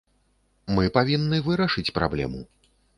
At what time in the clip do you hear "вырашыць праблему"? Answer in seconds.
1.51-2.47